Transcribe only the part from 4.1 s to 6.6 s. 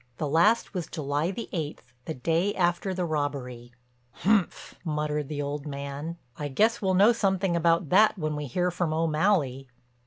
"Umph!" muttered the old man. "I